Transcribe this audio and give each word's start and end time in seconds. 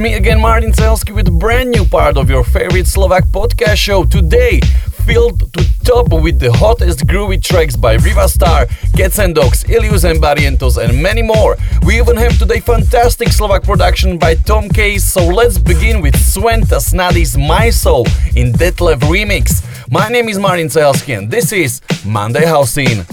Me 0.00 0.14
again, 0.14 0.40
Martin 0.40 0.72
Cehelsky, 0.72 1.14
with 1.14 1.28
a 1.28 1.30
brand 1.30 1.70
new 1.70 1.84
part 1.84 2.16
of 2.16 2.30
your 2.30 2.42
favorite 2.42 2.86
Slovak 2.86 3.26
podcast 3.26 3.76
show. 3.76 4.02
Today, 4.04 4.60
filled 5.04 5.52
to 5.52 5.60
top 5.84 6.08
with 6.08 6.40
the 6.40 6.50
hottest 6.50 7.06
groovy 7.06 7.36
tracks 7.36 7.76
by 7.76 7.96
Riva 7.96 8.26
Starr, 8.26 8.64
Cats 8.96 9.18
and 9.18 9.34
Dogs, 9.34 9.68
Illyus 9.68 10.04
and 10.04 10.18
Barrientos, 10.18 10.82
and 10.82 11.02
many 11.02 11.20
more. 11.20 11.58
We 11.84 12.00
even 12.00 12.16
have 12.16 12.38
today 12.38 12.60
fantastic 12.60 13.28
Slovak 13.28 13.62
production 13.62 14.16
by 14.16 14.36
Tom 14.36 14.70
Case, 14.70 15.04
so 15.04 15.20
let's 15.20 15.58
begin 15.58 16.00
with 16.00 16.16
Sven 16.16 16.62
Tasnadi's 16.62 17.36
My 17.36 17.68
Soul 17.68 18.06
in 18.34 18.56
Detlef 18.56 19.04
remix. 19.04 19.60
My 19.90 20.08
name 20.08 20.30
is 20.30 20.38
Martin 20.38 20.68
Cehelsky, 20.68 21.12
and 21.12 21.30
this 21.30 21.52
is 21.52 21.82
Monday 22.06 22.46
housin'. 22.46 23.04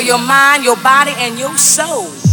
Your 0.00 0.18
mind, 0.18 0.64
your 0.64 0.76
body, 0.76 1.12
and 1.16 1.38
your 1.38 1.56
soul. 1.56 2.25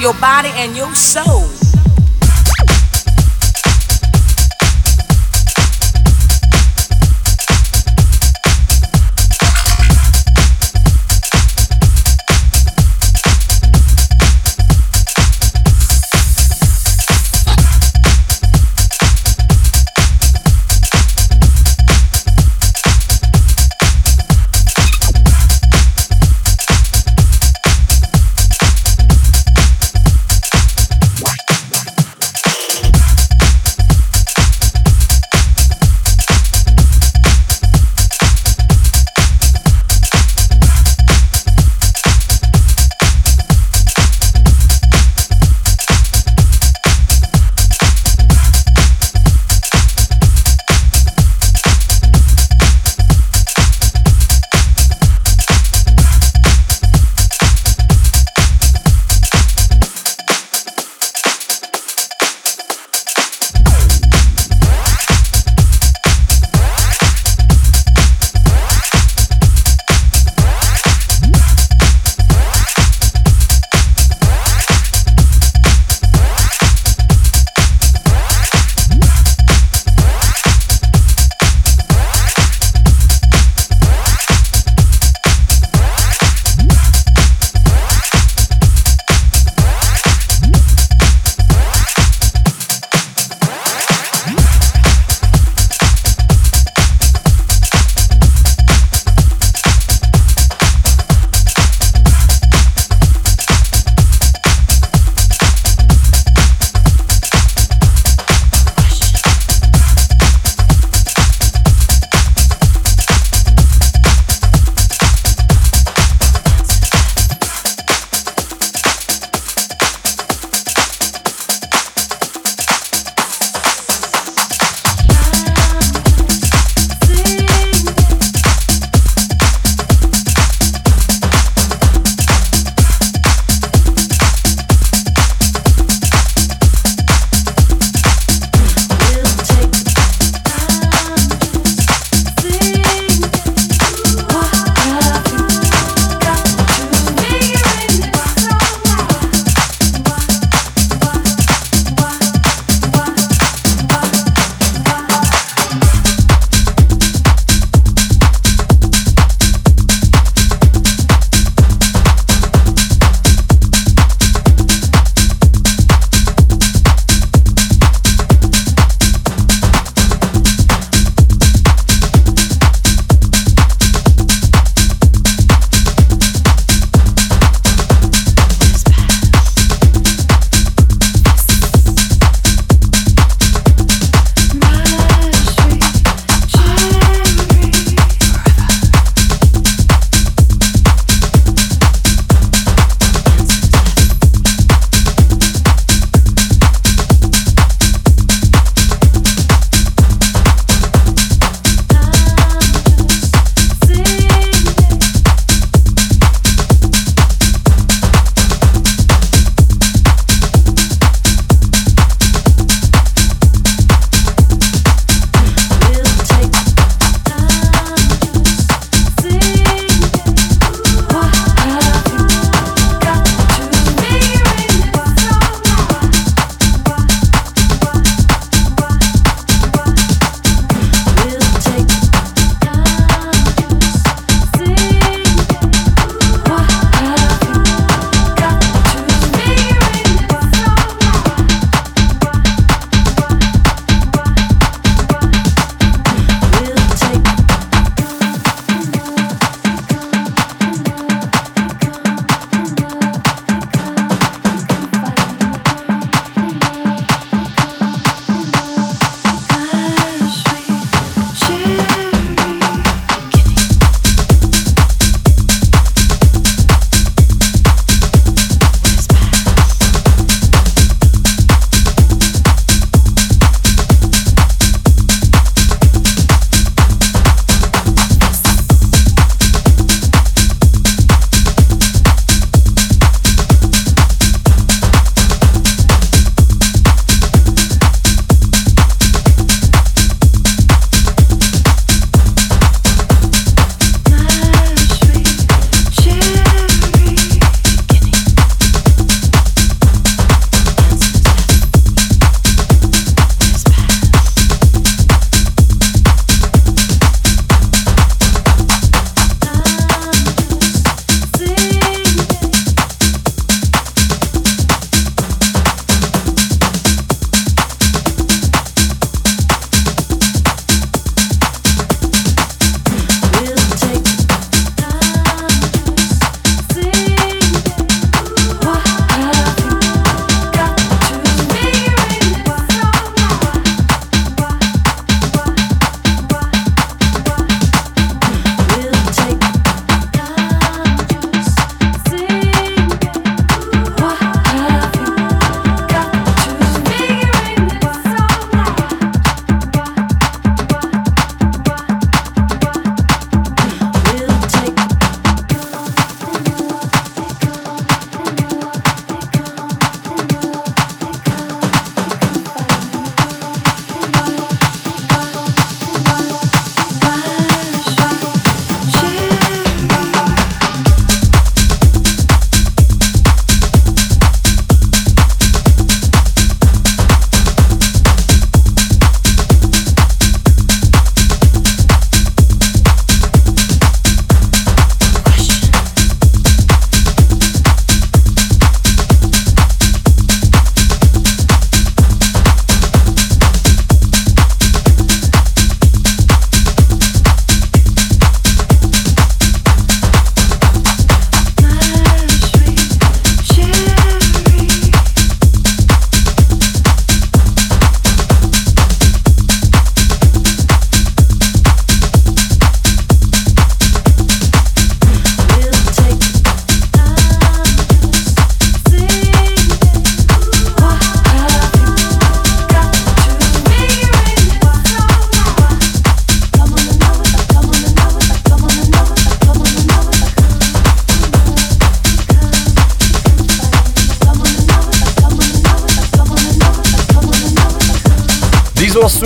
Your 0.00 0.14
body 0.20 0.50
and 0.54 0.76
your 0.76 0.94
soul. 0.94 1.55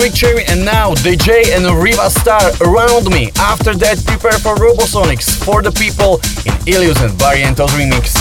Sweet 0.01 0.15
Cherry 0.15 0.43
and 0.45 0.65
now 0.65 0.95
Dajae 0.95 1.55
and 1.55 1.63
Riva 1.79 2.09
Starr 2.09 2.49
around 2.61 3.07
me. 3.11 3.29
After 3.37 3.75
that, 3.75 4.03
prepare 4.03 4.31
for 4.39 4.55
Robosonics 4.55 5.37
for 5.45 5.61
the 5.61 5.71
people 5.71 6.19
in 6.43 6.57
Illyus 6.65 6.99
and 7.01 7.13
Barrientos 7.19 7.69
remix. 7.77 8.20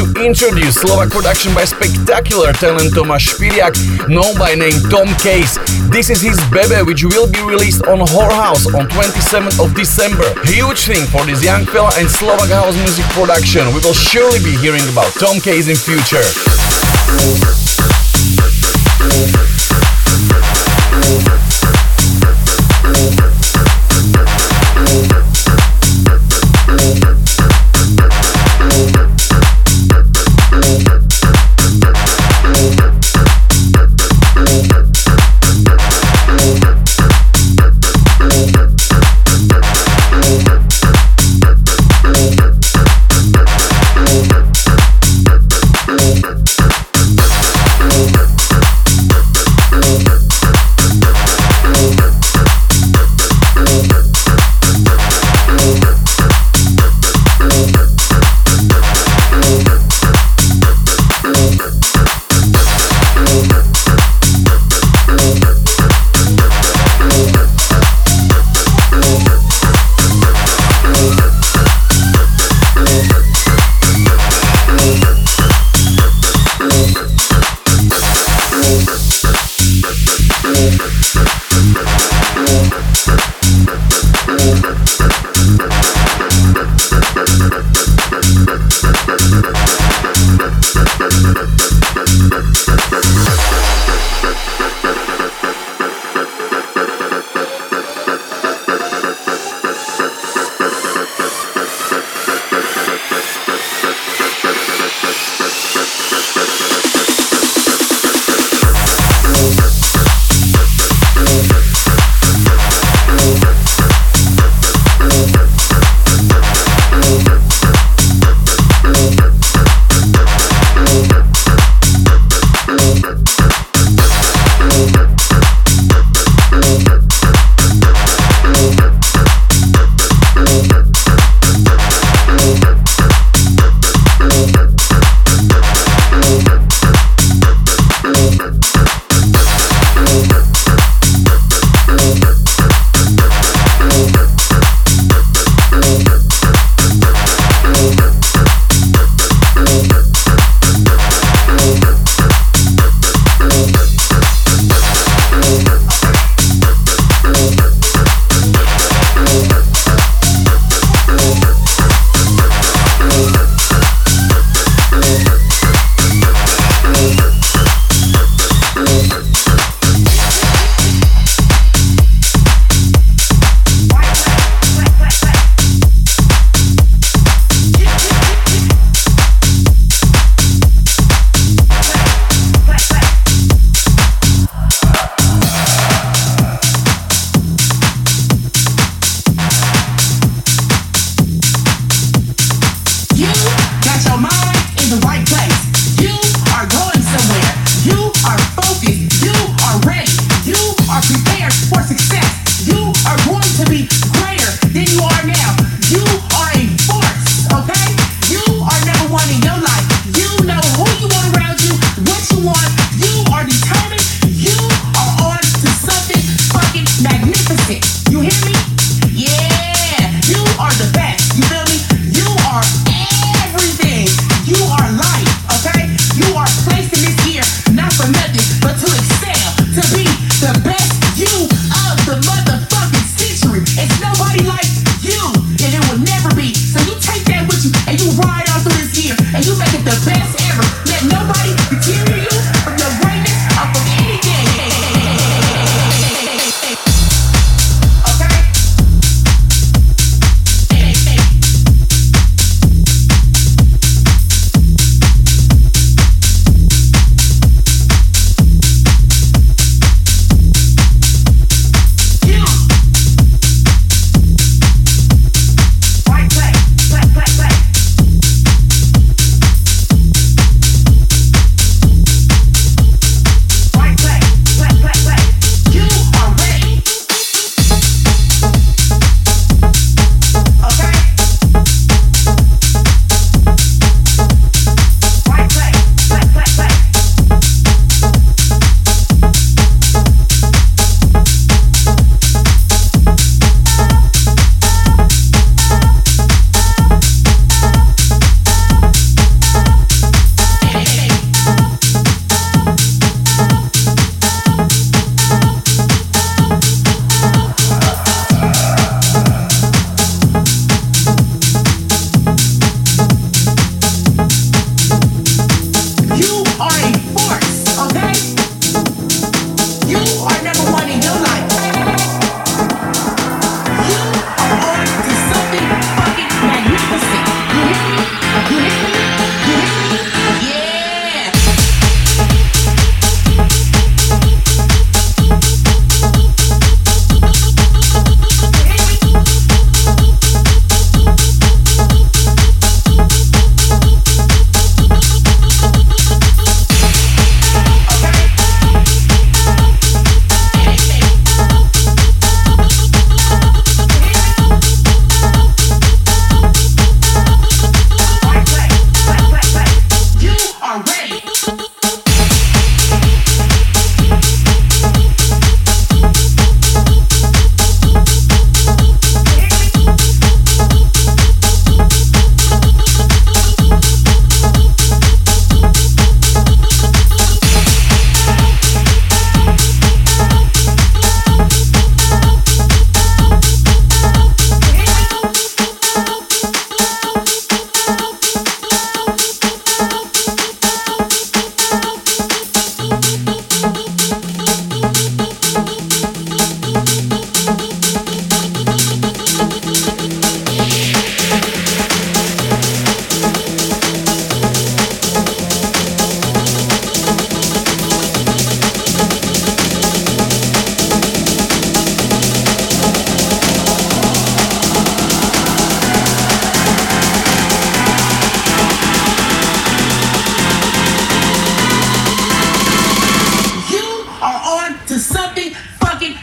To 0.00 0.24
introduce 0.24 0.80
Slovak 0.80 1.12
production 1.12 1.52
by 1.52 1.68
spectacular 1.68 2.56
talent 2.56 2.96
Tomáš 2.96 3.36
Špiriak, 3.36 3.76
known 4.08 4.32
by 4.40 4.56
name 4.56 4.80
Tom 4.88 5.04
Case. 5.20 5.60
This 5.92 6.08
is 6.08 6.24
his 6.24 6.40
Bebe, 6.48 6.80
which 6.88 7.04
will 7.04 7.28
be 7.28 7.44
released 7.44 7.84
on 7.84 8.00
Whorehouse 8.08 8.64
on 8.72 8.88
27th 8.88 9.60
of 9.60 9.76
December. 9.76 10.24
Huge 10.48 10.88
thing 10.88 11.04
for 11.12 11.20
this 11.28 11.44
young 11.44 11.68
fella 11.68 11.92
and 12.00 12.08
Slovak 12.08 12.48
house 12.48 12.76
music 12.80 13.04
production. 13.12 13.68
We 13.76 13.84
will 13.84 13.96
surely 13.96 14.40
be 14.40 14.56
hearing 14.56 14.84
about 14.88 15.12
Tom 15.20 15.36
Case 15.36 15.68
in 15.68 15.76
future. 15.76 16.24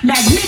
Magnificent. 0.07 0.46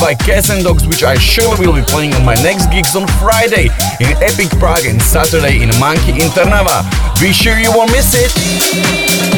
By 0.00 0.14
Cats 0.14 0.50
and 0.50 0.64
Dogs, 0.64 0.86
which 0.86 1.02
I 1.02 1.16
sure 1.16 1.56
will 1.58 1.74
be 1.74 1.82
playing 1.82 2.14
on 2.14 2.24
my 2.24 2.34
next 2.36 2.70
gigs 2.70 2.96
on 2.96 3.06
Friday 3.18 3.64
in 4.00 4.16
Epic 4.22 4.50
Prague 4.58 4.86
and 4.86 5.00
Saturday 5.02 5.62
in 5.62 5.68
Monkey 5.78 6.12
in 6.12 6.30
Trnava. 6.30 6.84
Be 7.20 7.32
sure 7.32 7.58
you 7.58 7.70
won't 7.74 7.90
miss 7.90 8.14
it. 8.14 9.33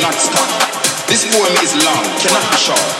non-stop. 0.00 0.48
This 1.08 1.24
poem 1.30 1.52
is 1.62 1.74
long, 1.84 2.04
cannot 2.18 2.50
be 2.50 2.56
short. 2.56 2.99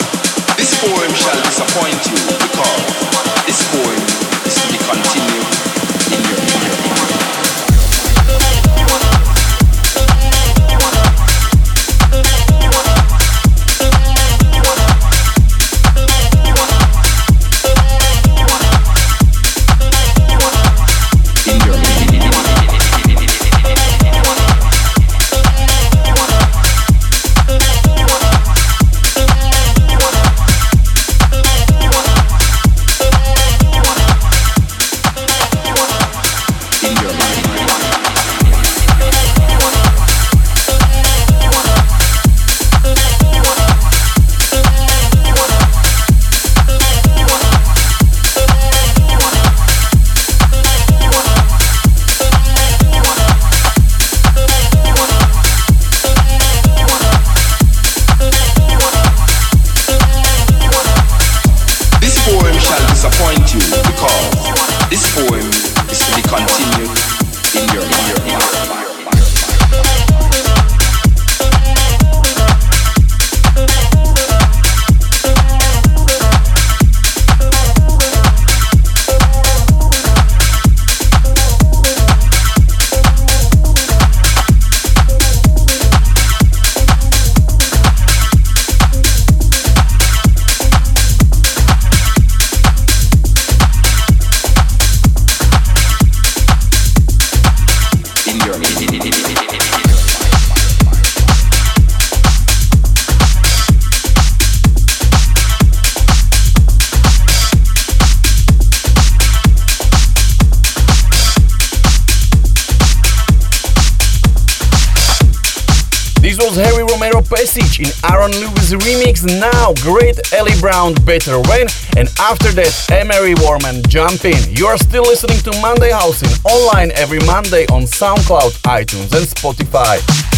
now, 119.71 119.83
great 119.83 120.19
Eli 120.33 120.59
Brown, 120.61 120.95
Better 121.05 121.39
When, 121.41 121.67
and 121.97 122.09
after 122.19 122.51
that, 122.53 122.87
Emery 122.91 123.35
Warman, 123.39 123.83
Jumpin'. 123.89 124.57
You 124.57 124.67
are 124.67 124.79
still 124.79 125.03
listening 125.03 125.39
to 125.41 125.61
Monday 125.61 125.91
housin' 125.91 126.31
online 126.45 126.91
every 126.93 127.21
Monday 127.21 127.67
on 127.67 127.83
SoundCloud, 127.83 128.63
iTunes, 128.63 129.13
and 129.17 129.27
Spotify. 129.27 130.30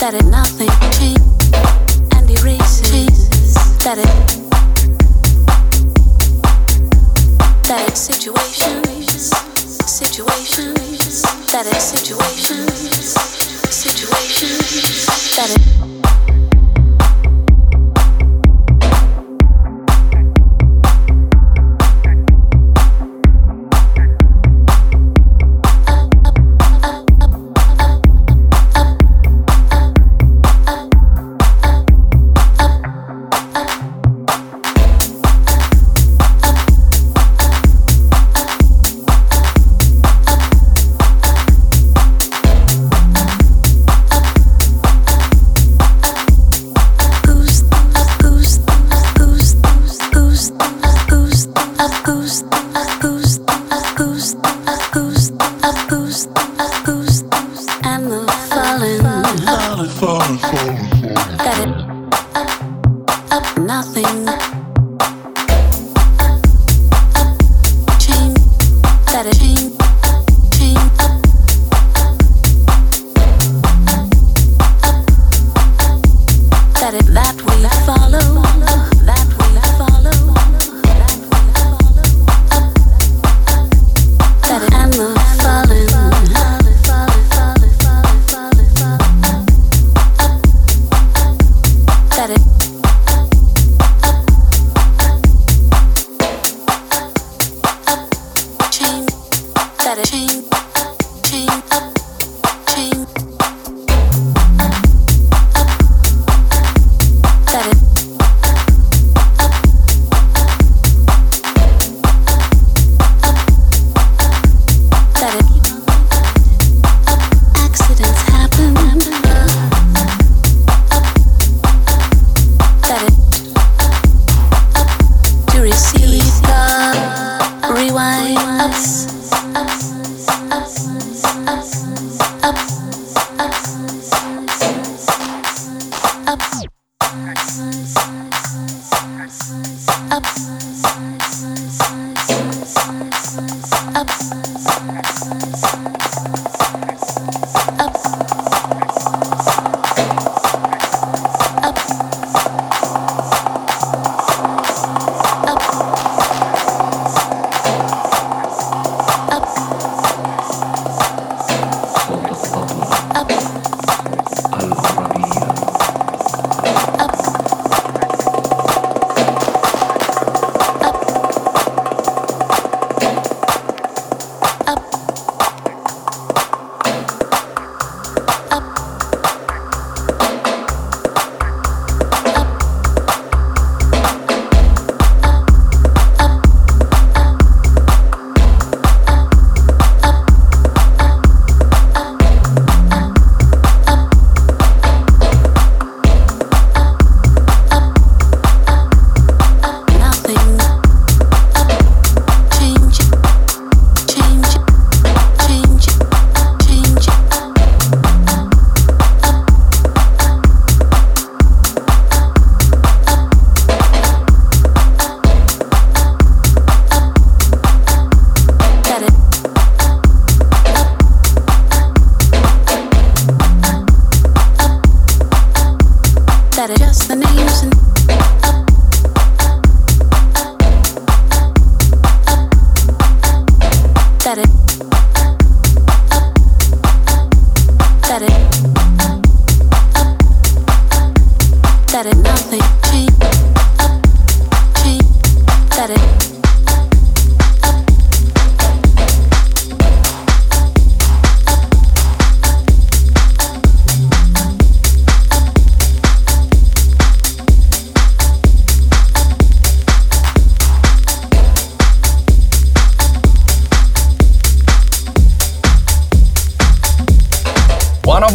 that 0.00 0.14
it 0.14 0.24
nothing 0.24 0.70
changes. 0.96 1.20
and 2.16 2.30
erase 2.30 2.80
that 3.84 3.98
it 3.98 4.06
that 7.68 7.86
it 7.86 7.96
situations 7.98 9.30
situations 9.84 11.22
that 11.52 11.66
it 11.66 11.80
situations 11.82 13.12
situations 13.68 15.06
that 15.36 15.50
it 15.50 15.79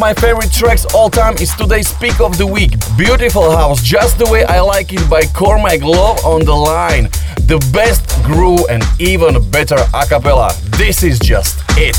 my 0.06 0.14
favorite 0.14 0.52
tracks 0.52 0.86
all 0.94 1.10
time 1.10 1.34
is 1.38 1.52
today's 1.56 1.92
pick 1.94 2.22
of 2.22 2.38
the 2.38 2.46
week. 2.46 2.74
Beautiful 2.96 3.50
House, 3.50 3.82
just 3.82 4.20
the 4.20 4.26
way 4.30 4.46
I 4.46 4.60
like 4.60 4.94
it 4.94 5.10
by 5.10 5.24
Kormak 5.24 5.82
Love 5.82 6.24
on 6.24 6.46
the 6.46 6.54
line. 6.54 7.06
The 7.48 7.58
best 7.74 8.08
groove 8.22 8.68
and 8.70 8.84
even 9.00 9.50
better 9.50 9.78
a 9.96 10.06
cappella. 10.06 10.54
This 10.78 11.02
is 11.02 11.18
just 11.18 11.60
it. 11.70 11.98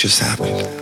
Guys, 0.00 0.18
this 0.20 0.77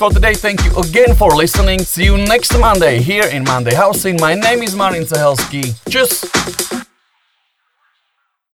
for 0.00 0.08
today. 0.08 0.32
Thank 0.32 0.64
you 0.64 0.74
again 0.76 1.14
for 1.14 1.28
listening. 1.28 1.80
See 1.80 2.04
you 2.04 2.16
next 2.16 2.58
Monday 2.58 3.02
here 3.02 3.26
in 3.26 3.44
Monday 3.44 3.74
housin'. 3.74 4.18
My 4.18 4.34
name 4.34 4.62
is 4.62 4.74
Martin 4.74 5.04
Cehelsky. 5.04 5.74
Tschüss! 5.90 6.79